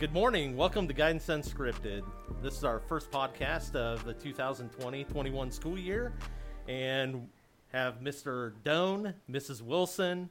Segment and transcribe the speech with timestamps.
[0.00, 0.56] Good morning.
[0.56, 2.02] Welcome to Guidance Unscripted.
[2.42, 6.12] This is our first podcast of the 2020 21 school year,
[6.66, 7.28] and
[7.72, 8.54] have Mr.
[8.64, 9.62] Doan, Mrs.
[9.62, 10.30] Wilson,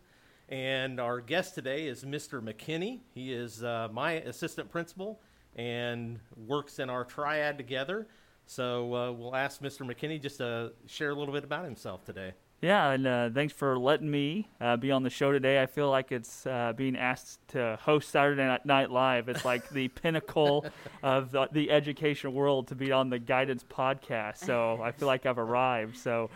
[0.49, 2.41] and our guest today is Mr.
[2.41, 2.99] McKinney.
[3.15, 5.21] He is uh, my assistant principal
[5.55, 8.05] and works in our triad together.
[8.45, 9.89] So uh, we'll ask Mr.
[9.89, 12.33] McKinney just to share a little bit about himself today.
[12.63, 15.61] Yeah, and uh, thanks for letting me uh, be on the show today.
[15.61, 19.27] I feel like it's uh, being asked to host Saturday Night Live.
[19.27, 20.65] It's like the pinnacle
[21.03, 24.37] of the, the, education world to be on the Guidance podcast.
[24.37, 25.97] So I feel like I've arrived.
[25.97, 26.29] So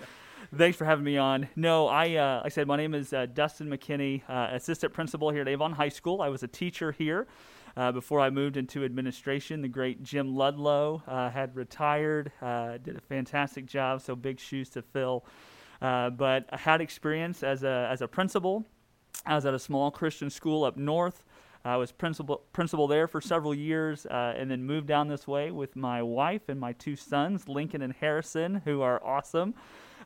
[0.54, 1.48] thanks for having me on.
[1.56, 5.30] No, I, uh, like I said, my name is uh, Dustin McKinney, uh, assistant principal
[5.30, 6.22] here at Avon High School.
[6.22, 7.26] I was a teacher here.
[7.94, 14.02] before I moved into administration, the great Jim Ludlow had retired, did a fantastic job,
[14.02, 15.24] so big shoes to fill.
[15.82, 18.66] Uh, but I had experience as a, as a principal.
[19.26, 21.24] I was at a small Christian school up north.
[21.66, 25.52] I was principal principal there for several years, uh, and then moved down this way
[25.52, 29.54] with my wife and my two sons, Lincoln and Harrison, who are awesome.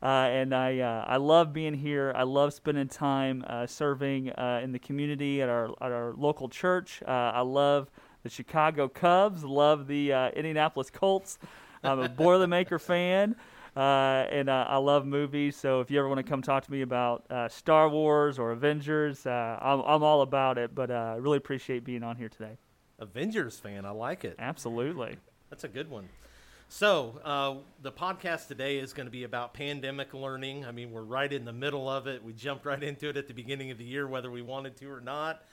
[0.02, 2.12] Uh, and I uh, I love being here.
[2.16, 6.50] I love spending time uh, serving uh, in the community at our at our local
[6.50, 7.04] church.
[7.08, 7.92] Uh, I love
[8.24, 9.44] the Chicago Cubs.
[9.44, 11.38] Love the Indianapolis Colts.
[11.84, 13.36] I'm a Boilermaker fan.
[13.76, 15.56] Uh, and uh, I love movies.
[15.56, 18.52] So if you ever want to come talk to me about uh, Star Wars or
[18.52, 20.76] Avengers, uh, I'm, I'm all about it.
[20.76, 22.58] But I uh, really appreciate being on here today.
[23.00, 24.36] Avengers fan, I like it.
[24.38, 25.16] Absolutely.
[25.50, 26.10] That's a good one.
[26.74, 30.66] So, uh, the podcast today is going to be about pandemic learning.
[30.66, 32.24] I mean, we're right in the middle of it.
[32.24, 34.90] We jumped right into it at the beginning of the year, whether we wanted to
[34.90, 35.44] or not.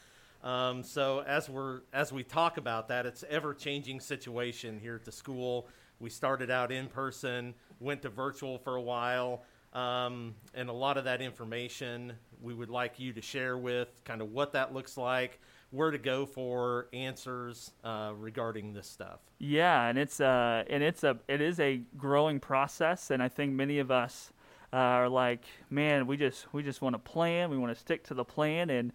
[0.45, 5.05] Um, so, as we're as we talk about that, it's ever changing situation here at
[5.05, 5.69] the school.
[6.01, 9.43] We started out in person went to virtual for a while.
[9.73, 14.23] Um, and a lot of that information we would like you to share with kind
[14.23, 19.21] of what that looks like, where to go for answers uh, regarding this stuff.
[19.39, 23.53] Yeah, and it's uh, and it's a it is a growing process, and I think
[23.53, 24.33] many of us
[24.73, 28.05] uh, are like, man, we just we just want to plan, we want to stick
[28.05, 28.93] to the plan, and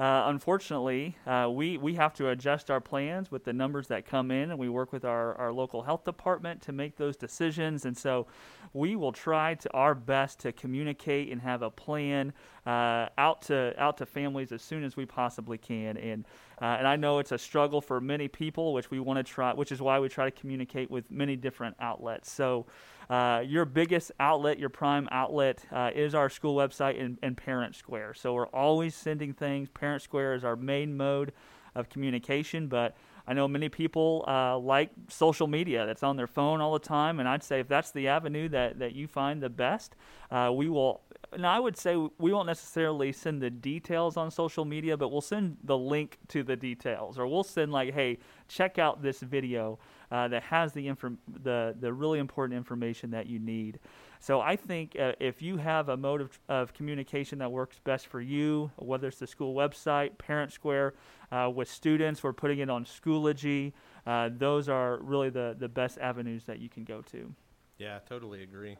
[0.00, 4.30] uh, unfortunately, uh, we, we have to adjust our plans with the numbers that come
[4.30, 7.84] in, and we work with our, our local health department to make those decisions.
[7.84, 8.26] And so
[8.72, 12.32] we will try to our best to communicate and have a plan
[12.70, 15.96] uh, out to out to families as soon as we possibly can.
[15.96, 16.24] And
[16.62, 19.52] uh, and I know it's a struggle for many people, which we want to try,
[19.52, 22.30] which is why we try to communicate with many different outlets.
[22.30, 22.66] So.
[23.08, 27.74] Uh, your biggest outlet, your prime outlet, uh, is our school website and, and Parent
[27.74, 28.14] Square.
[28.14, 29.68] So we're always sending things.
[29.68, 31.32] Parent Square is our main mode
[31.74, 36.60] of communication, but I know many people uh, like social media that's on their phone
[36.60, 39.50] all the time, and I'd say if that's the avenue that, that you find the
[39.50, 39.96] best,
[40.30, 41.00] uh, we will.
[41.32, 45.20] And I would say we won't necessarily send the details on social media, but we'll
[45.20, 48.18] send the link to the details, or we'll send like, hey,
[48.48, 49.78] check out this video
[50.10, 53.78] uh, that has the, inform- the, the really important information that you need.
[54.18, 58.08] So I think uh, if you have a mode of, of, communication that works best
[58.08, 60.94] for you, whether it's the school website, Parent Square,
[61.30, 63.72] uh, with students, we're putting it on Schoology.
[64.06, 67.32] Uh, those are really the, the best avenues that you can go to.
[67.78, 68.76] Yeah, totally agree.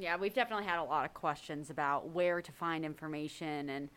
[0.00, 3.90] Yeah, we've definitely had a lot of questions about where to find information and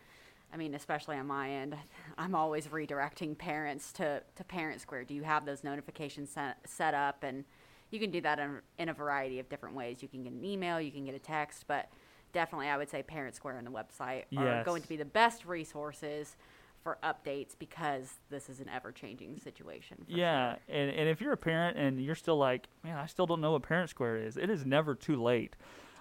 [0.51, 1.75] I mean, especially on my end,
[2.15, 5.05] I'm always redirecting parents to, to Parent Square.
[5.05, 7.23] Do you have those notifications set, set up?
[7.23, 7.43] And
[7.89, 10.03] you can do that in, in a variety of different ways.
[10.03, 11.89] You can get an email, you can get a text, but
[12.33, 14.43] definitely I would say Parent Square and the website yes.
[14.43, 16.35] are going to be the best resources
[16.83, 20.05] for updates because this is an ever changing situation.
[20.07, 20.59] yeah, sure.
[20.67, 23.53] and, and if you're a parent and you're still like, man, I still don't know
[23.53, 25.55] what Parent Square is, it is never too late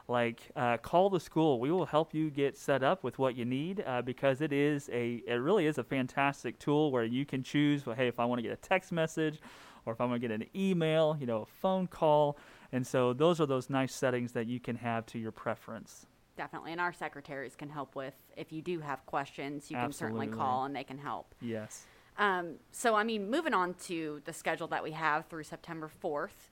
[0.09, 1.61] like uh, call the school.
[1.61, 4.89] We will help you get set up with what you need uh, because it is
[4.93, 8.25] a it really is a fantastic tool where you can choose well, hey if i
[8.25, 9.41] want to get a text message
[9.87, 12.37] or if i want to get an email you know a phone call.
[12.75, 16.07] And so those are those nice settings that you can have to your preference.
[16.39, 16.73] Definitely.
[16.73, 19.83] And our secretaries can help with if you do have questions you Absolutely.
[19.85, 21.35] can certainly call and they can help.
[21.41, 21.87] Yes.
[22.19, 26.51] Um, so i mean moving on to the schedule that we have through september 4th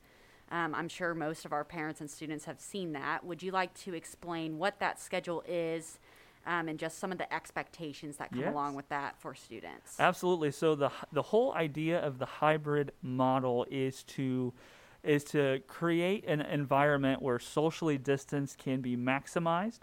[0.51, 3.25] um, I'm sure most of our parents and students have seen that.
[3.25, 5.99] Would you like to explain what that schedule is
[6.47, 8.53] um, and just some of the expectations that come yes.
[8.53, 9.99] along with that for students?
[10.01, 10.51] Absolutely.
[10.51, 14.53] So the the whole idea of the hybrid model is to
[15.03, 19.81] is to create an environment where socially distance can be maximized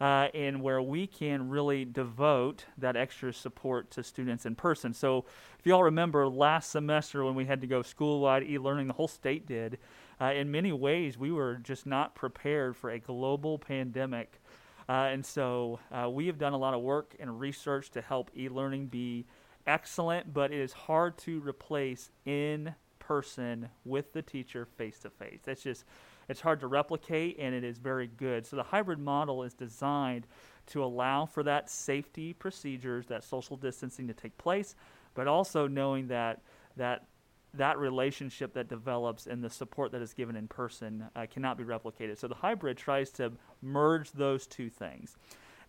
[0.00, 4.94] uh, and where we can really devote that extra support to students in person.
[4.94, 5.26] So,
[5.58, 8.86] if you all remember last semester when we had to go school wide e learning,
[8.86, 9.78] the whole state did,
[10.20, 14.40] uh, in many ways, we were just not prepared for a global pandemic.
[14.88, 18.30] Uh, and so, uh, we have done a lot of work and research to help
[18.36, 19.26] e learning be
[19.66, 25.40] excellent, but it is hard to replace in person with the teacher face to face.
[25.44, 25.84] That's just
[26.30, 28.46] it's hard to replicate and it is very good.
[28.46, 30.28] So the hybrid model is designed
[30.66, 34.76] to allow for that safety procedures, that social distancing to take place,
[35.14, 36.40] but also knowing that
[36.76, 37.06] that
[37.54, 41.64] that relationship that develops and the support that is given in person uh, cannot be
[41.64, 42.16] replicated.
[42.16, 45.16] So the hybrid tries to merge those two things.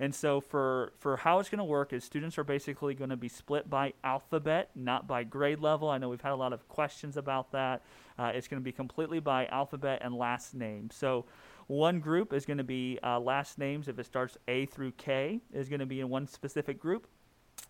[0.01, 3.15] And so for for how it's going to work is students are basically going to
[3.15, 5.91] be split by alphabet, not by grade level.
[5.91, 7.83] I know we've had a lot of questions about that.
[8.17, 10.89] Uh, it's going to be completely by alphabet and last name.
[10.91, 11.25] So
[11.67, 15.39] one group is going to be uh, last names if it starts A through K
[15.53, 17.05] is going to be in one specific group,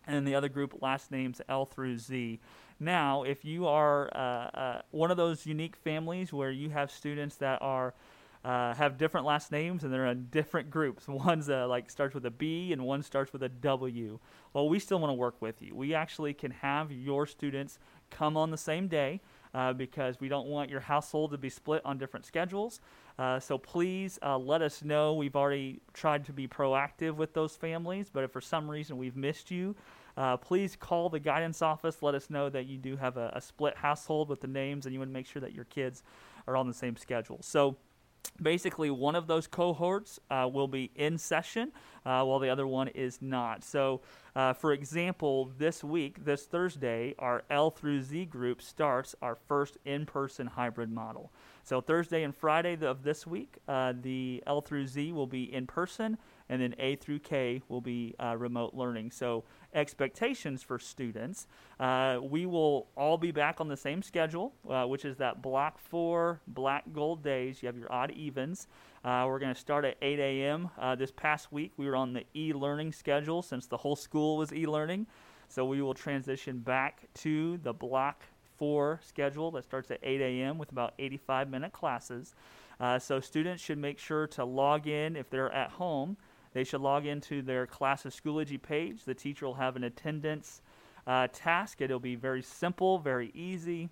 [0.06, 2.40] and the other group last names L through Z.
[2.80, 7.36] Now, if you are uh, uh, one of those unique families where you have students
[7.36, 7.92] that are
[8.44, 11.06] uh, have different last names and they're in different groups.
[11.08, 14.18] One's uh, like starts with a B and one starts with a W.
[14.52, 15.74] Well, we still want to work with you.
[15.74, 17.78] We actually can have your students
[18.10, 19.20] come on the same day
[19.54, 22.80] uh, because we don't want your household to be split on different schedules.
[23.18, 25.14] Uh, so please uh, let us know.
[25.14, 29.16] We've already tried to be proactive with those families, but if for some reason we've
[29.16, 29.76] missed you,
[30.16, 32.02] uh, please call the guidance office.
[32.02, 34.92] Let us know that you do have a, a split household with the names and
[34.92, 36.02] you want to make sure that your kids
[36.46, 37.38] are on the same schedule.
[37.42, 37.76] So,
[38.40, 41.72] basically one of those cohorts uh, will be in session
[42.04, 43.64] uh, while the other one is not.
[43.64, 44.00] So,
[44.34, 49.78] uh, for example, this week, this Thursday, our L through Z group starts our first
[49.84, 51.32] in person hybrid model.
[51.64, 55.66] So, Thursday and Friday of this week, uh, the L through Z will be in
[55.66, 56.18] person,
[56.52, 59.10] and then A through K will be uh, remote learning.
[59.10, 61.46] So, expectations for students.
[61.80, 65.78] Uh, we will all be back on the same schedule, uh, which is that block
[65.78, 67.62] four black gold days.
[67.62, 68.68] You have your odd evens.
[69.02, 70.68] Uh, we're going to start at 8 a.m.
[70.78, 74.36] Uh, this past week, we were on the e learning schedule since the whole school
[74.36, 75.06] was e learning.
[75.48, 78.24] So we will transition back to the block
[78.58, 80.58] four schedule that starts at 8 a.m.
[80.58, 82.34] with about 85 minute classes.
[82.78, 86.18] Uh, so students should make sure to log in if they're at home
[86.52, 89.04] they should log into their class of Schoology page.
[89.04, 90.62] The teacher will have an attendance
[91.06, 91.80] uh, task.
[91.80, 93.88] It'll be very simple, very easy,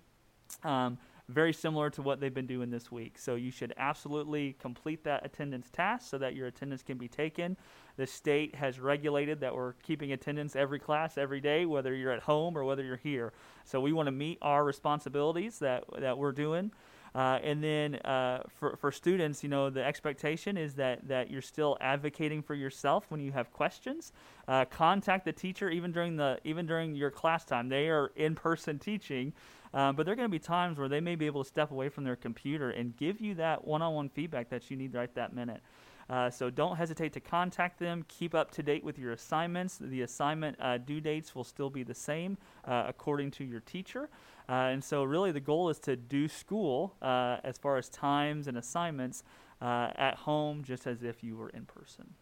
[0.63, 0.97] um,
[1.27, 3.17] very similar to what they've been doing this week.
[3.17, 7.57] So you should absolutely complete that attendance task so that your attendance can be taken.
[7.97, 12.23] The state has regulated that we're keeping attendance every class every day, whether you're at
[12.23, 13.33] home or whether you're here.
[13.63, 16.71] So we want to meet our responsibilities that that we're doing.
[17.13, 21.41] Uh, and then uh, for, for students, you know, the expectation is that, that you're
[21.41, 24.13] still advocating for yourself when you have questions.
[24.47, 27.67] Uh, contact the teacher even during the even during your class time.
[27.67, 29.33] They are in person teaching,
[29.73, 31.71] uh, but there are going to be times where they may be able to step
[31.71, 35.33] away from their computer and give you that one-on-one feedback that you need right that
[35.33, 35.61] minute.
[36.09, 38.03] Uh, so don't hesitate to contact them.
[38.09, 39.77] Keep up to date with your assignments.
[39.79, 44.09] The assignment uh, due dates will still be the same uh, according to your teacher.
[44.49, 48.47] Uh, and so, really, the goal is to do school uh, as far as times
[48.47, 49.23] and assignments
[49.61, 52.13] uh, at home, just as if you were in person.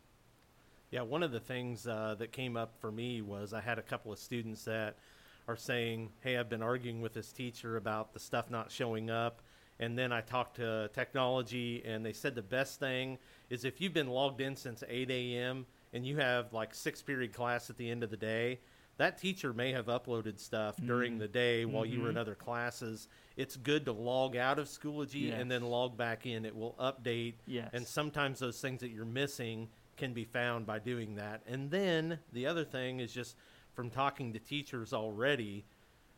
[0.92, 4.12] Yeah, one of the things that came up for me was I had a couple
[4.12, 4.98] of students that
[5.48, 9.42] are saying, Hey, I've been arguing with this teacher about the stuff not showing up.
[9.80, 13.18] And then I talked to technology, and they said the best thing
[13.50, 15.66] is if you've been logged in since 8 a.m.
[15.94, 18.60] and you have like six period class at the end of the day,
[19.00, 20.88] that teacher may have uploaded stuff mm-hmm.
[20.88, 21.94] during the day while mm-hmm.
[21.94, 22.22] you were in mm-hmm.
[22.22, 23.08] other classes.
[23.38, 25.40] It's good to log out of Schoology yes.
[25.40, 26.44] and then log back in.
[26.44, 27.36] It will update.
[27.48, 27.70] Yes.
[27.72, 31.42] And sometimes those things that you're missing can be found by doing that.
[31.48, 33.38] And then the other thing is just
[33.74, 35.64] from talking to teachers already,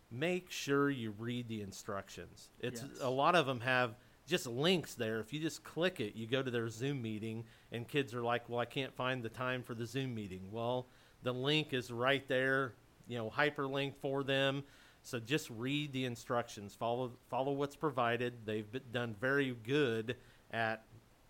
[0.09, 2.50] make sure you read the instructions.
[2.59, 3.00] It's yes.
[3.00, 3.93] a lot of them have
[4.25, 5.19] just links there.
[5.19, 8.50] If you just click it, you go to their Zoom meeting, and kids are like,
[8.50, 10.88] "Well, I can't find the time for the Zoom meeting." Well,
[11.24, 12.74] the link is right there,
[13.08, 14.63] you know, hyperlink for them.
[15.04, 18.46] So just read the instructions, follow follow what's provided.
[18.46, 20.16] They've done very good
[20.51, 20.84] at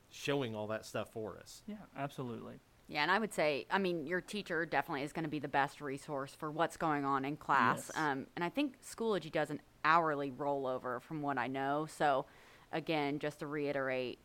[0.09, 1.63] showing all that stuff for us.
[1.67, 2.55] Yeah, absolutely.
[2.87, 5.47] Yeah, and I would say, I mean, your teacher definitely is going to be the
[5.47, 7.89] best resource for what's going on in class.
[7.93, 8.03] Yes.
[8.03, 11.87] Um, and I think Schoology does an hourly rollover, from what I know.
[11.89, 12.25] So
[12.73, 14.19] again, just to reiterate,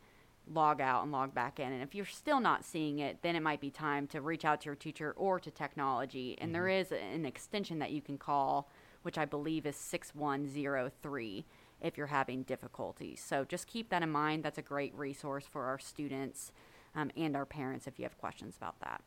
[0.51, 1.71] log out and log back in.
[1.71, 4.61] And if you're still not seeing it, then it might be time to reach out
[4.61, 6.37] to your teacher or to technology.
[6.39, 6.53] And mm-hmm.
[6.53, 8.69] there is an extension that you can call,
[9.01, 11.45] which I believe is 6103
[11.81, 13.23] if you're having difficulties.
[13.25, 14.43] So just keep that in mind.
[14.43, 16.51] That's a great resource for our students
[16.95, 19.01] um, and our parents if you have questions about that.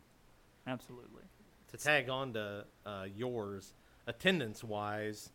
[0.66, 1.25] Absolutely.
[1.68, 3.75] To tag on to uh, yours,
[4.06, 5.30] attendance wise,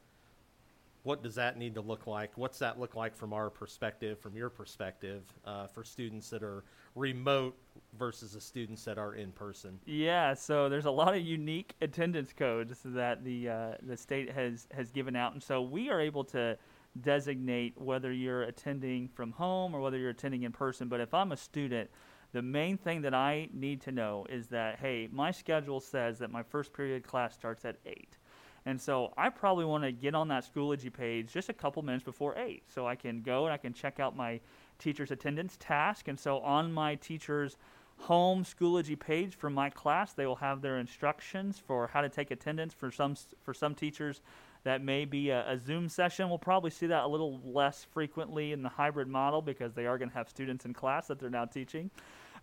[1.06, 2.36] what does that need to look like?
[2.36, 6.64] What's that look like from our perspective, from your perspective, uh, for students that are
[6.96, 7.56] remote
[7.96, 9.80] versus the students that are in person?
[9.86, 14.68] Yeah, so there's a lot of unique attendance codes that the uh, the state has
[14.74, 16.58] has given out, and so we are able to
[17.00, 20.88] designate whether you're attending from home or whether you're attending in person.
[20.88, 21.92] But if I'm a student,
[22.32, 26.32] the main thing that I need to know is that hey, my schedule says that
[26.32, 28.18] my first period class starts at eight.
[28.66, 32.04] And so I probably want to get on that Schoology page just a couple minutes
[32.04, 34.40] before 8 so I can go and I can check out my
[34.80, 36.08] teacher's attendance task.
[36.08, 37.58] And so on my teacher's
[37.98, 42.32] home Schoology page for my class, they will have their instructions for how to take
[42.32, 44.22] attendance for some for some teachers.
[44.64, 46.28] That may be a, a Zoom session.
[46.28, 50.00] We'll probably see that a little less frequently in the hybrid model because they are
[50.00, 51.92] going to have students in class that they're now teaching.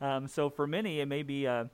[0.00, 1.68] Um, so for many, it may be a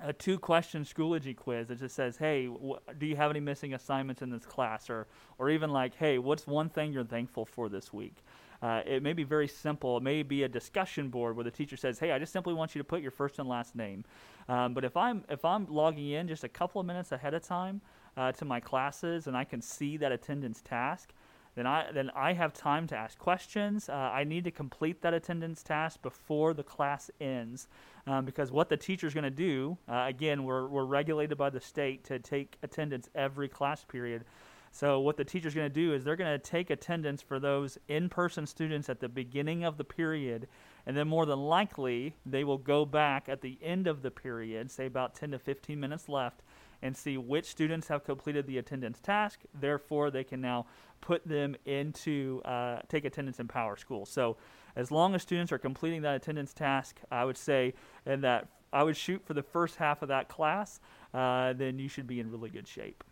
[0.00, 3.74] a two question Schoology quiz that just says, hey, wh- do you have any missing
[3.74, 4.90] assignments in this class?
[4.90, 5.06] Or,
[5.38, 8.16] or even like, hey, what's one thing you're thankful for this week?
[8.60, 9.96] Uh, it may be very simple.
[9.96, 12.74] It may be a discussion board where the teacher says, "Hey, I just simply want
[12.74, 14.04] you to put your first and last name."
[14.48, 17.42] Um, but if I'm if I'm logging in just a couple of minutes ahead of
[17.42, 17.80] time
[18.16, 21.12] uh, to my classes and I can see that attendance task,
[21.54, 23.88] then I then I have time to ask questions.
[23.88, 27.68] Uh, I need to complete that attendance task before the class ends,
[28.08, 31.50] um, because what the teacher is going to do, uh, again, we're we're regulated by
[31.50, 34.24] the state to take attendance every class period.
[34.70, 37.38] So what the teacher is going to do is they're going to take attendance for
[37.38, 40.46] those in-person students at the beginning of the period,
[40.86, 44.70] and then more than likely they will go back at the end of the period,
[44.70, 46.42] say about 10 to 15 minutes left,
[46.82, 49.40] and see which students have completed the attendance task.
[49.58, 50.66] Therefore, they can now
[51.00, 54.06] put them into uh, take attendance in Power School.
[54.06, 54.36] So,
[54.78, 57.74] as long as students are completing that attendance task, I would say,
[58.06, 60.78] and that I would shoot for the first half of that class,
[61.12, 63.02] uh, then you should be in really good shape.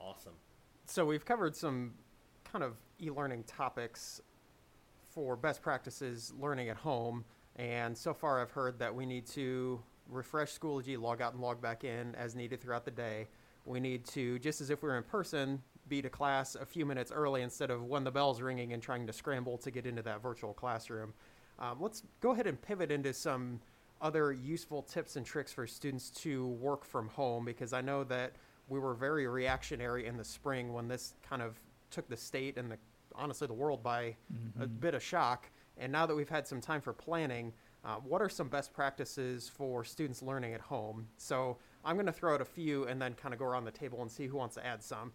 [0.00, 0.32] Awesome.
[0.84, 1.94] So we've covered some
[2.50, 4.20] kind of e-learning topics
[5.14, 7.24] for best practices learning at home,
[7.54, 11.62] and so far I've heard that we need to refresh Schoology, log out and log
[11.62, 13.28] back in as needed throughout the day.
[13.64, 16.84] We need to, just as if we were in person, be to class a few
[16.86, 20.02] minutes early instead of when the bell's ringing and trying to scramble to get into
[20.02, 21.12] that virtual classroom.
[21.58, 23.60] Um, let's go ahead and pivot into some
[24.00, 28.34] other useful tips and tricks for students to work from home because I know that
[28.68, 32.70] we were very reactionary in the spring when this kind of took the state and
[32.70, 32.78] the
[33.14, 34.14] honestly the world by
[34.60, 35.50] a bit of shock.
[35.76, 37.52] And now that we've had some time for planning,
[37.84, 41.06] uh, what are some best practices for students learning at home?
[41.16, 43.70] So I'm going to throw out a few and then kind of go around the
[43.70, 45.12] table and see who wants to add some.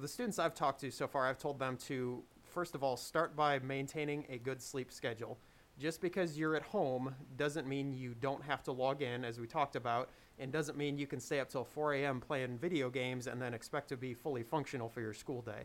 [0.00, 2.22] The students I've talked to so far, I've told them to
[2.52, 5.38] first of all start by maintaining a good sleep schedule.
[5.78, 9.46] Just because you're at home doesn't mean you don't have to log in, as we
[9.46, 12.20] talked about, and doesn't mean you can stay up till 4 a.m.
[12.20, 15.64] playing video games and then expect to be fully functional for your school day.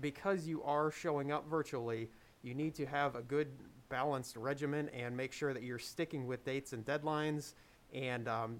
[0.00, 2.08] Because you are showing up virtually,
[2.42, 3.48] you need to have a good
[3.90, 7.52] balanced regimen and make sure that you're sticking with dates and deadlines
[7.92, 8.56] and um,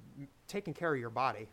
[0.46, 1.48] taking care of your body.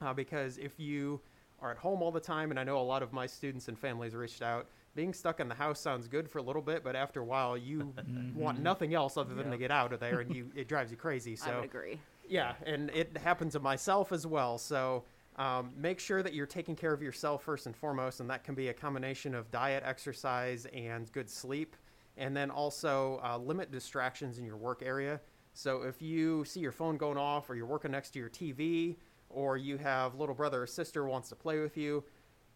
[0.00, 1.20] Uh, because if you
[1.64, 3.78] are at home all the time, and I know a lot of my students and
[3.78, 6.94] families reached out, being stuck in the house sounds good for a little bit, but
[6.94, 7.94] after a while, you
[8.34, 9.52] want nothing else other than Yeah.
[9.52, 11.34] to get out of there, and you it drives you crazy.
[11.34, 11.98] So I would agree.
[12.28, 14.58] yeah, and it happened to myself as well.
[14.58, 15.04] So
[15.36, 18.54] um, make sure that you're taking care of yourself first and foremost, and that can
[18.54, 21.76] be a combination of diet, exercise, and good sleep.
[22.16, 25.20] And then also uh, limit distractions in your work area.
[25.54, 28.96] So if you see your phone going off, or you're working next to your TV,
[29.34, 32.04] or you have little brother or sister wants to play with you,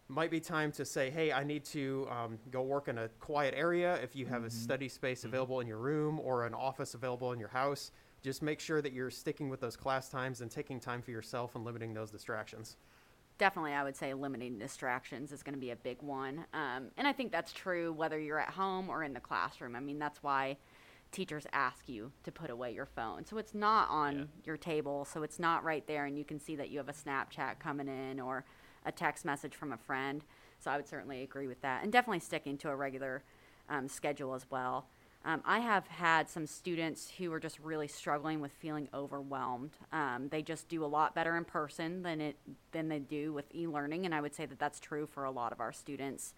[0.07, 3.53] might be time to say, hey, I need to um, go work in a quiet
[3.55, 3.99] area.
[4.01, 7.39] If you have a study space available in your room or an office available in
[7.39, 7.91] your house,
[8.23, 11.55] just make sure that you're sticking with those class times and taking time for yourself
[11.55, 12.77] and limiting those distractions.
[13.37, 16.43] Definitely, I would say limiting distractions is going to be a big one.
[16.53, 19.75] Um, and I think that's true whether you're at home or in the classroom.
[19.75, 20.57] I mean, that's why
[21.11, 23.25] teachers ask you to put away your phone.
[23.25, 24.25] So it's not on Yeah.
[24.45, 26.93] your table, so it's not right there, and you can see that you have a
[26.93, 28.45] Snapchat coming in or
[28.85, 30.23] a text message from a friend.
[30.59, 31.83] So I would certainly agree with that.
[31.83, 33.23] And definitely sticking to a regular
[33.69, 34.87] um, schedule as well.
[35.25, 39.71] Um, I have had some students who are just really struggling with feeling overwhelmed.
[39.91, 42.37] Um, they just do a lot better in person than it
[42.71, 45.51] than they do with e-learning, and I would say that that's true for a lot
[45.51, 46.33] of our students.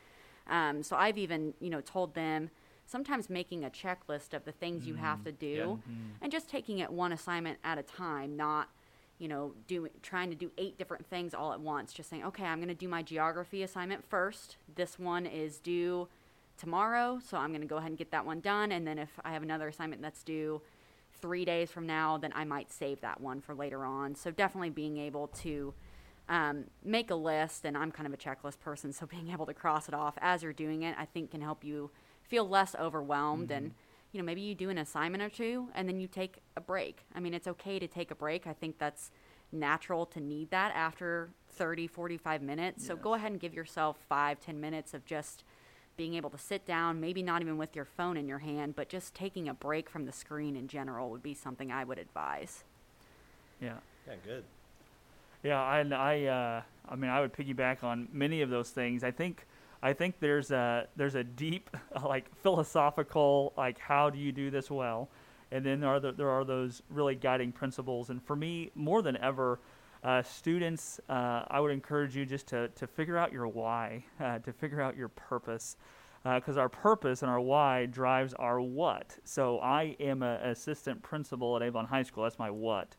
[0.48, 2.50] Um, so I've even you know told them
[2.86, 5.80] sometimes making a checklist of the things you have to do,
[6.22, 8.70] and just taking it one assignment at a time, not
[9.18, 11.94] you know doing trying to do eight different things all at once.
[11.94, 14.58] Just saying, okay, I'm going to do my geography assignment first.
[14.76, 16.08] This one is due
[16.58, 18.72] tomorrow, so I'm going to go ahead and get that one done.
[18.72, 20.62] And then if I have another assignment that's due
[21.22, 24.16] three days from now, then I might save that one for later on.
[24.16, 25.74] So definitely being able to
[26.30, 29.54] um, make a list, and I'm kind of a checklist person, so being able to
[29.54, 31.92] cross it off as you're doing it, I think can help you
[32.32, 33.74] feel less overwhelmed and
[34.14, 37.04] you know maybe you do an assignment or two and then you take a break
[37.14, 39.12] i mean it's okay to take a break i think that's
[39.52, 44.40] natural to need that after 30 45 minutes so go ahead and give yourself five
[44.40, 45.44] ten minutes of just
[45.98, 48.88] being able to sit down maybe not even with your phone in your hand but
[48.88, 52.64] just taking a break from the screen in general would be something i would advise
[53.60, 53.76] Yeah.
[54.08, 54.44] Yeah, good.
[55.44, 59.04] Yeah, I, I, uh, I mean, I would piggyback on many of those things.
[59.04, 59.46] I think,
[59.84, 61.70] I think there's a there's a deep,
[62.06, 65.10] like philosophical, like how do you do this well,
[65.52, 68.10] and then there are the, there are those really guiding principles.
[68.10, 69.60] And for me, more than ever,
[70.04, 74.40] uh, students, uh, I would encourage you just to to figure out your why, uh,
[74.40, 75.78] to figure out your purpose.
[76.24, 79.18] Because our purpose and our why drives our what.
[79.24, 82.26] So I am an assistant principal at Avon High School.
[82.26, 82.96] That's my what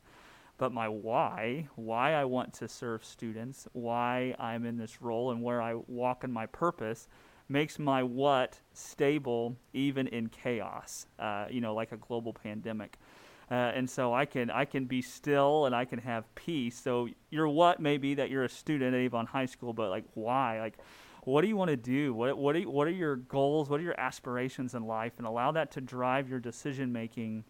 [0.62, 5.42] but my why, why I want to serve students, why I'm in this role, and
[5.42, 7.08] where I walk in my purpose,
[7.48, 11.08] makes my what stable even in chaos.
[11.18, 12.96] Uh, you know, like a global pandemic.
[13.50, 16.78] Uh, and so I can I can be still and I can have peace.
[16.78, 20.04] So your what may be that you're a student at Avon High School, but like
[20.14, 20.60] why?
[20.60, 20.78] Like
[21.24, 22.14] what do you want to do?
[22.14, 23.68] What what are, what are your goals?
[23.68, 25.14] What are your aspirations in life?
[25.18, 27.42] And allow that to drive your decision making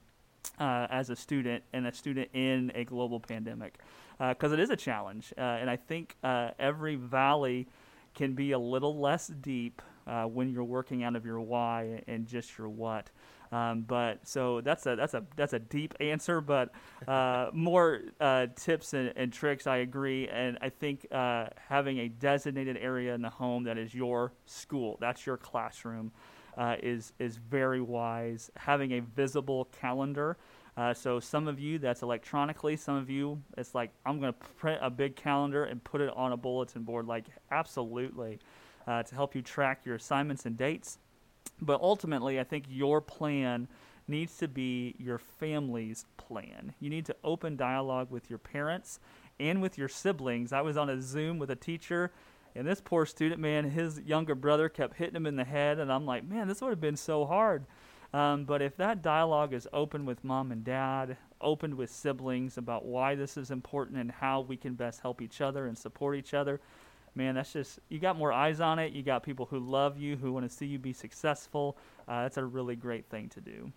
[0.58, 3.78] uh, as a student and a student in a global pandemic
[4.18, 5.32] because it is a challenge.
[5.36, 7.66] Uh, and I think uh, every valley
[8.14, 12.26] can be a little less deep uh, when you're working out of your why and
[12.26, 13.10] just your what.
[13.50, 16.70] Um, but so that's a that's a that's a deep answer, but
[17.06, 19.66] uh, more uh, tips and, and tricks.
[19.66, 23.94] I agree, and I think uh, having a designated area in the home that is
[23.94, 26.12] your school, that's your classroom,
[26.56, 28.50] uh, is is very wise.
[28.56, 30.36] Having a visible calendar.
[30.76, 32.76] Uh, so some of you that's electronically.
[32.76, 36.10] Some of you it's like I'm going to print a big calendar and put it
[36.16, 37.06] on a bulletin board.
[37.06, 38.38] Like absolutely,
[38.86, 40.98] uh, to help you track your assignments and dates.
[41.60, 43.68] But ultimately, I think your plan
[44.08, 46.74] needs to be your family's plan.
[46.80, 48.98] You need to open dialogue with your parents
[49.38, 50.52] and with your siblings.
[50.52, 52.12] I was on a Zoom with a teacher,
[52.54, 55.92] and this poor student, man, his younger brother kept hitting him in the head, and
[55.92, 57.66] I'm like, man, this would have been so hard.
[58.12, 62.84] Um, but if that dialogue is open with mom and dad, opened with siblings about
[62.84, 66.34] why this is important and how we can best help each other and support each
[66.34, 66.60] other,
[67.14, 68.92] man, that's just you got more eyes on it.
[68.92, 71.78] You got people who love you, who want to see you be successful.
[72.06, 73.72] Uh, that's a really great thing to do.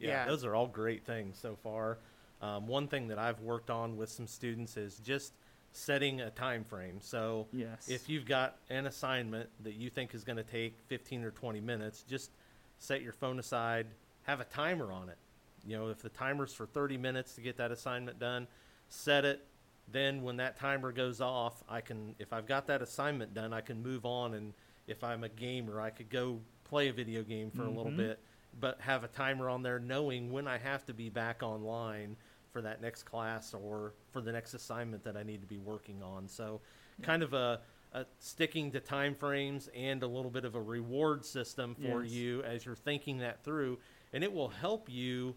[0.00, 0.26] Yeah, Yeah.
[0.26, 1.98] those are all great things so far.
[2.40, 5.34] Um, one thing that I've worked on with some students is just
[5.72, 7.00] setting a time frame.
[7.00, 7.86] So Yes.
[7.86, 11.60] if you've got an assignment that you think is going to take 15 or 20
[11.60, 12.30] minutes, just
[12.78, 13.86] set your phone aside,
[14.22, 15.18] have a timer on it.
[15.66, 18.46] You know, if the timer's for 30 minutes to get that assignment done,
[18.88, 19.44] set it.
[19.90, 23.60] Then when that timer goes off, I can if I've got that assignment done, I
[23.62, 24.52] can move on and
[24.86, 27.96] if I'm a gamer, I could go play a video game for a little Mhm.
[27.96, 28.20] bit,
[28.60, 32.16] but have a timer on there knowing when I have to be back online
[32.52, 36.02] for that next class or for the next assignment that I need to be working
[36.02, 36.28] on.
[36.28, 36.60] So,
[37.02, 37.60] kind of a,
[37.92, 42.12] a sticking to time frames and a little bit of a reward system for Yes.
[42.12, 43.78] you as you're thinking that through,
[44.12, 45.34] and it will help you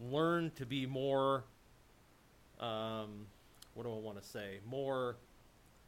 [0.00, 1.44] learn to be more.
[2.60, 3.26] Um,
[3.74, 4.60] what do I want to say?
[4.66, 5.16] More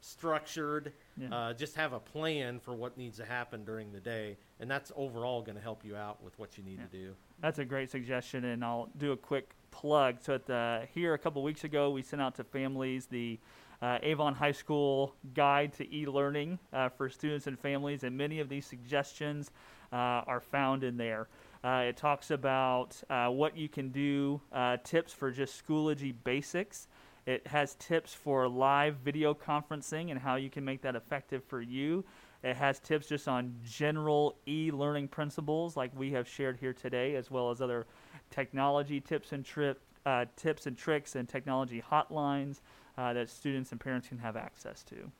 [0.00, 0.92] structured.
[1.16, 1.34] Yeah.
[1.34, 4.92] Uh, just have a plan for what needs to happen during the day, and that's
[4.96, 6.86] overall going to help you out with what you need Yeah.
[6.86, 7.14] to do.
[7.40, 10.16] That's a great suggestion, and I'll do a quick plug.
[10.20, 13.40] So, at the, here a couple weeks ago, we sent out to families the
[13.82, 18.48] uh, Avon High School Guide to E-Learning uh, for students and families, and many of
[18.48, 19.50] these suggestions
[19.92, 21.28] uh, are found in there.
[21.64, 24.40] Uh, it talks about uh, what you can do,
[24.84, 26.86] tips for just Schoology basics.
[27.26, 31.60] It has tips for live video conferencing and how you can make that effective for
[31.60, 32.04] you.
[32.44, 37.30] It has tips just on general e-learning principles, like we have shared here today, as
[37.30, 37.86] well as other
[38.30, 42.60] technology tips and trip uh, tips and tricks and technology hotlines
[42.98, 45.10] uh, that students and parents can have access to.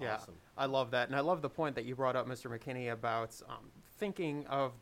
[0.00, 0.34] Yeah, Awesome.
[0.56, 2.46] I love that, and I love the point that you brought up, Mr.
[2.48, 4.72] McKinney, about um, thinking of,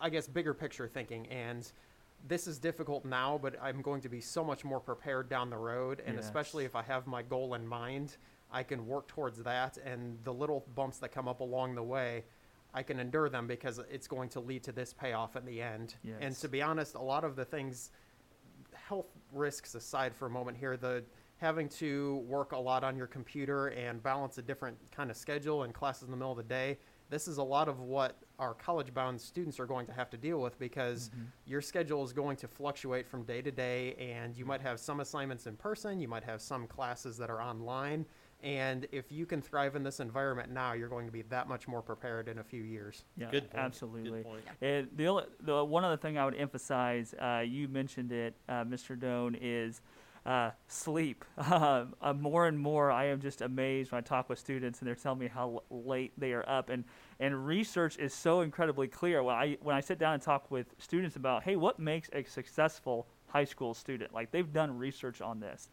[0.00, 1.28] I guess, bigger picture thinking.
[1.28, 1.70] And
[2.26, 5.56] this is difficult now, but I'm going to be so much more prepared down the
[5.56, 8.16] road, and especially if I have my goal in mind,
[8.52, 9.78] I can work towards that.
[9.78, 12.24] And the little bumps that come up along the way,
[12.74, 15.94] I can endure them because it's going to lead to this payoff in the end.
[16.20, 17.90] And to be honest, a lot of the things
[18.74, 21.02] health risks aside for a moment here, the
[21.38, 25.64] having to work a lot on your computer and balance a different kind of schedule
[25.64, 26.78] and classes in the middle of the day,
[27.10, 30.16] this is a lot of what our college bound students are going to have to
[30.16, 31.24] deal with because Mm-hmm.
[31.46, 35.00] your schedule is going to fluctuate from day to day and you might have some
[35.00, 38.06] assignments in person you might have some classes that are online
[38.42, 41.68] and if you can thrive in this environment now you're going to be that much
[41.68, 43.64] more prepared in a few years Yeah, Good point.
[43.64, 44.10] absolutely.
[44.10, 44.42] Good point.
[44.60, 48.64] And the, only, the one other thing I would emphasize, uh, you mentioned it, uh,
[48.64, 48.98] Mr.
[48.98, 49.80] Doan, is
[50.26, 51.24] uh, sleep.
[51.38, 54.86] Uh, uh, more and more, I am just amazed when I talk with students and
[54.88, 56.68] they're telling me how l- late they are up.
[56.70, 56.84] And
[57.20, 59.22] and research is so incredibly clear.
[59.22, 62.22] When I when I sit down and talk with students about, hey, what makes a
[62.24, 64.14] successful high school student?
[64.14, 65.68] Like they've done research on this.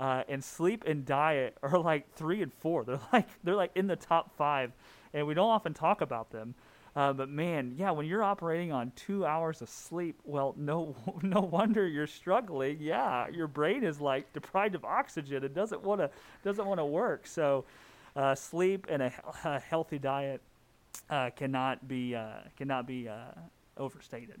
[0.00, 2.84] Uh, and sleep and diet are like three and four.
[2.86, 4.72] They're like they're like in the top five,
[5.14, 6.54] and we don't often talk about them.
[6.96, 11.40] Uh, but man, yeah, when you're operating on two hours of sleep, well, no, no
[11.40, 12.78] wonder you're struggling.
[12.80, 15.44] Yeah, your brain is like deprived of oxygen.
[15.44, 16.10] It doesn't want to,
[16.42, 17.26] doesn't want to work.
[17.26, 17.64] So,
[18.16, 19.12] uh, sleep and a,
[19.44, 20.40] a healthy diet
[21.10, 23.32] uh, cannot be, uh, cannot be uh,
[23.76, 24.40] overstated.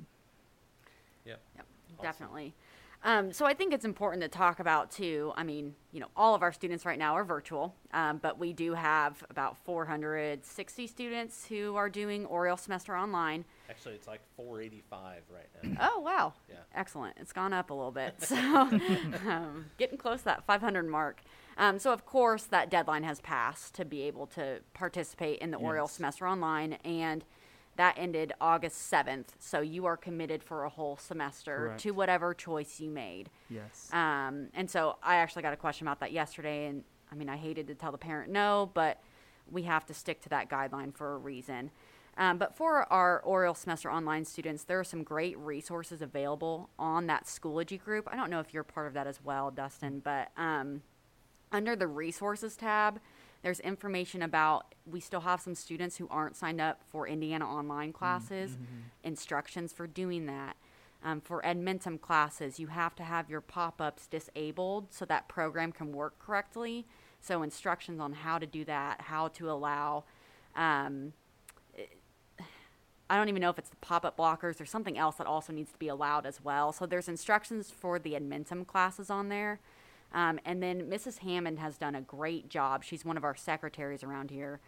[1.24, 1.40] Yep.
[1.56, 1.66] Yep,
[1.98, 2.02] Awesome.
[2.02, 2.54] definitely.
[3.02, 5.32] Um, so I think it's important to talk about too.
[5.34, 8.52] I mean, you know, all of our students right now are virtual, um, but we
[8.52, 13.46] do have about 460 students who are doing Oriole semester online.
[13.70, 15.60] Actually, it's like 485 right now.
[15.80, 16.56] Oh wow, Yeah.
[16.74, 17.16] excellent!
[17.18, 21.22] It's gone up a little bit, so um, getting close to that 500 mark.
[21.56, 25.58] Um, so of course that deadline has passed to be able to participate in the
[25.58, 25.92] Yes.
[25.92, 27.24] semester online, and
[27.80, 29.28] that ended August 7th.
[29.38, 31.80] So you are committed for a whole semester Correct.
[31.80, 33.30] to whatever choice you made.
[33.48, 33.88] Yes.
[33.90, 37.38] Um, and so I actually got a question about that yesterday, and I mean, I
[37.38, 39.00] hated to tell the parent no, but
[39.50, 41.70] we have to stick to that guideline for a reason.
[42.18, 47.06] Um, but for our Oriole semester online students, there are some great resources available on
[47.06, 48.06] that Schoology group.
[48.12, 50.82] I don't know if you're part of that as well, Dustin, but um,
[51.50, 53.00] under the resources tab,
[53.42, 57.92] there's information about we still have some students who aren't signed up for Indiana online
[57.92, 58.58] classes,
[59.02, 60.56] instructions for doing that.
[61.02, 65.72] Um, for Edmentum classes, you have to have your pop ups disabled so that program
[65.72, 66.86] can work correctly.
[67.22, 70.04] So, instructions on how to do that, how to allow.
[70.54, 71.14] Um,
[73.08, 75.52] I don't even know if it's the pop up blockers or something else that also
[75.52, 76.72] needs to be allowed as well.
[76.72, 79.60] So, there's instructions for the Edmentum classes on there.
[80.12, 81.18] Um, and then Mrs.
[81.18, 82.82] Hammond has done a great job.
[82.84, 84.60] She's one of our secretaries around here.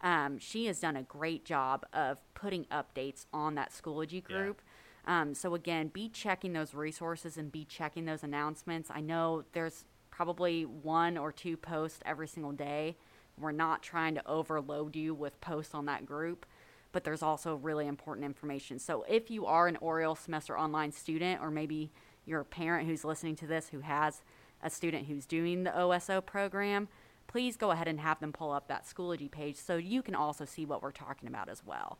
[0.00, 4.36] Um, she has done a great job of putting updates on that Schoology Yeah.
[4.36, 4.62] group.
[5.06, 8.90] Um, so again, be checking those resources and be checking those announcements.
[8.92, 12.96] I know there's probably one or two posts every single day.
[13.38, 16.44] We're not trying to overload you with posts on that group,
[16.92, 18.78] but there's also really important information.
[18.78, 21.92] So if you are an Oriole semester online student, or maybe
[22.26, 24.22] you're a parent who's listening to this who has
[24.62, 26.88] a student who's doing the OSO program,
[27.26, 30.44] please go ahead and have them pull up that Schoology page so you can also
[30.44, 31.98] see what we're talking about as well.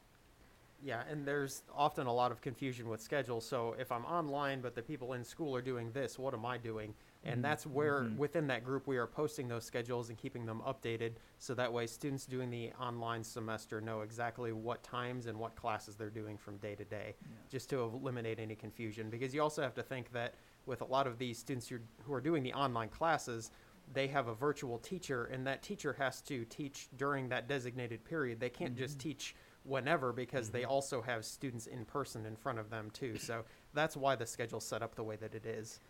[0.81, 3.45] Yeah, and there's often a lot of confusion with schedules.
[3.45, 6.57] So if I'm online, but the people in school are doing this, what am I
[6.57, 6.95] doing?
[7.25, 7.43] And mm-hmm.
[7.43, 8.17] that's where mm-hmm.
[8.17, 11.89] within that group we are posting those schedules and keeping them updated, so that way
[11.89, 16.59] students doing the online semester know exactly what times and what classes they're doing from
[16.59, 17.17] day to day,
[17.51, 19.11] just to eliminate any confusion.
[19.11, 20.35] Because you also have to think that
[20.69, 23.51] with a lot of these students who who are doing the online classes,
[23.93, 28.39] they have a virtual teacher, and that teacher has to teach during that designated period.
[28.39, 29.09] They can't just mm-hmm.
[29.09, 30.71] teach whenever because they mm-hmm.
[30.71, 33.17] also have students in person in front of them too.
[33.19, 35.81] So that's why the schedule's set up the way that it is.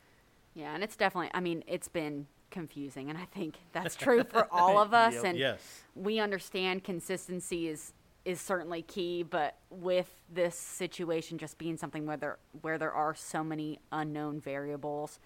[0.55, 4.49] Yeah, and it's definitely, I mean, it's been confusing, and I think that's true for
[4.53, 5.15] all of us.
[5.15, 5.25] Yep.
[5.25, 5.85] And Yes.
[5.95, 7.93] we understand consistency is
[8.29, 13.15] is certainly key, but with this situation just being something where there where there are
[13.15, 15.19] so many unknown variables,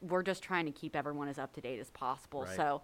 [0.00, 2.42] we're just trying to keep everyone as up to date as possible.
[2.42, 2.56] Right.
[2.56, 2.82] So.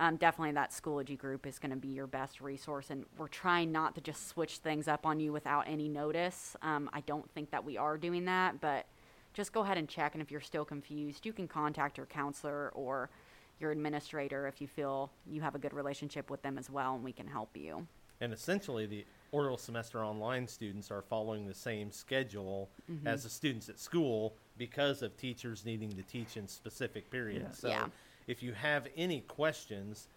[0.00, 3.72] Um, definitely, that Schoology group is going to be your best resource, and we're trying
[3.72, 6.54] not to just switch things up on you without any notice.
[6.62, 8.86] Um, I don't think that we are doing that, but
[9.34, 10.14] just go ahead and check.
[10.14, 13.10] And if you're still confused, you can contact your counselor or
[13.58, 17.02] your administrator if you feel you have a good relationship with them as well, and
[17.02, 17.84] we can help you.
[18.20, 23.06] And essentially, the Oriole semester online students are following the same schedule Mm-hmm.
[23.06, 27.58] as the students at school because of teachers needing to teach in specific periods.
[27.58, 27.86] So Yeah.
[28.26, 30.08] if you have any questions,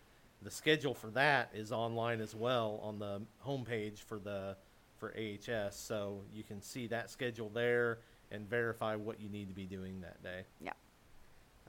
[0.42, 4.56] the schedule for that is online as well on the homepage for the
[4.98, 5.76] for AHS.
[5.76, 8.00] So you can see that schedule there
[8.32, 10.44] and verify what you need to be doing that day.
[10.62, 10.72] Yeah.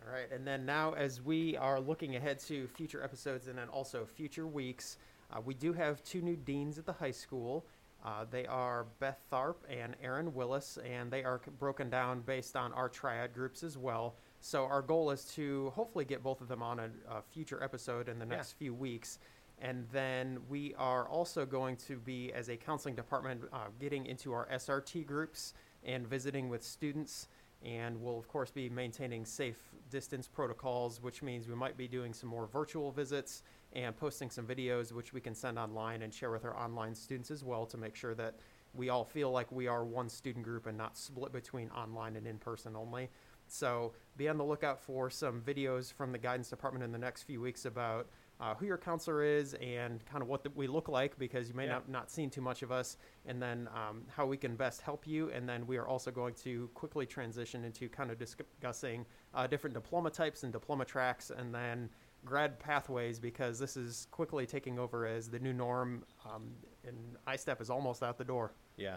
[0.06, 3.68] All right, and then now as we are looking ahead to future episodes and then
[3.68, 4.98] also future weeks,
[5.32, 7.66] uh, we do have two new deans at the high school.
[8.04, 12.72] Uh, they are Beth Tharp and Aaron Willis, and they are broken down based on
[12.72, 14.16] our triad groups as well.
[14.40, 18.08] So our goal is to hopefully get both of them on a, a future episode
[18.08, 18.36] in the Yeah.
[18.36, 19.20] next few weeks.
[19.60, 24.32] And then we are also going to be, as a counseling department, uh, getting into
[24.32, 27.28] our SRT groups and visiting with students.
[27.64, 32.14] And we'll, of course, be maintaining safe distance protocols, which means we might be doing
[32.14, 33.42] some more virtual visits
[33.74, 37.30] and posting some videos, which we can send online and share with our online students
[37.30, 38.36] as well to make sure that
[38.74, 42.26] we all feel like we are one student group and not split between online and
[42.26, 43.10] in person only.
[43.46, 47.24] So be on the lookout for some videos from the guidance department in the next
[47.24, 48.08] few weeks about
[48.42, 51.54] uh, who your counselor is and kind of what the, we look like because you
[51.54, 51.74] may Yeah.
[51.74, 55.06] not not seen too much of us, and then um, how we can best help
[55.06, 55.30] you.
[55.30, 59.74] And then we are also going to quickly transition into kind of discussing uh, different
[59.74, 61.88] diploma types and diploma tracks, and then
[62.24, 66.50] grad pathways because this is quickly taking over as the new norm, um,
[66.84, 66.96] and
[67.28, 68.52] ISTEP is almost out the door.
[68.76, 68.96] Yeah.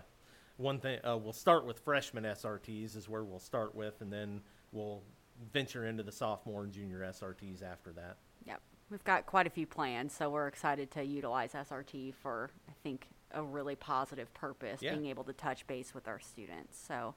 [0.57, 4.41] One thing, uh, we'll start with freshman SRTs, is where we'll start with, and then
[4.71, 5.03] we'll
[5.51, 8.17] venture into the sophomore and junior SRTs after that.
[8.89, 13.07] We've got quite a few plans, so we're excited to utilize SRT for, I think,
[13.31, 14.91] a really positive purpose, Yeah.
[14.93, 16.77] being able to touch base with our students.
[16.87, 17.15] So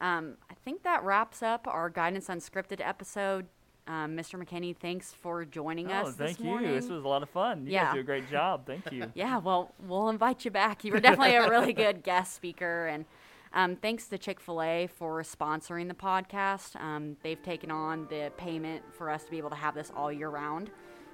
[0.00, 3.46] um, I think that wraps up our Guidance Unscripted episode.
[3.86, 4.42] Um, Mr.
[4.42, 6.46] McKinney, thanks for joining Oh, us thank this you.
[6.46, 6.72] morning.
[6.72, 7.66] This was a lot of fun.
[7.66, 7.84] You Yeah.
[7.86, 8.66] guys do a great job.
[8.66, 9.10] Thank you.
[9.14, 10.84] Yeah, well, we'll invite you back.
[10.84, 12.86] You were definitely a really good guest speaker.
[12.86, 13.04] And
[13.52, 16.80] um, thanks to Chick fil A for sponsoring the podcast.
[16.80, 20.12] Um, they've taken on the payment for us to be able to have this all
[20.12, 20.70] year round.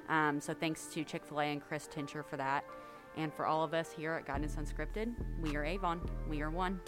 [0.08, 2.64] Um, so thanks to Chick fil A and Chris Tincher for that.
[3.16, 6.00] And for all of us here at Guidance Unscripted, we are Avon.
[6.28, 6.80] We are one.